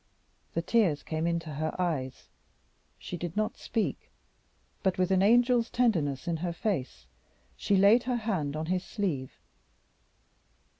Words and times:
The 0.55 0.63
tears 0.63 1.03
came 1.03 1.27
into 1.27 1.51
her 1.53 1.79
eyes; 1.79 2.27
she 2.97 3.17
did 3.17 3.37
not 3.37 3.55
speak, 3.59 4.09
but, 4.81 4.97
with 4.97 5.11
an 5.11 5.21
angel's 5.21 5.69
tenderness 5.69 6.27
in 6.27 6.37
her 6.37 6.53
face, 6.53 7.05
she 7.55 7.77
laid 7.77 8.01
her 8.05 8.15
hand 8.15 8.55
on 8.55 8.65
his 8.65 8.83
sleeve. 8.83 9.29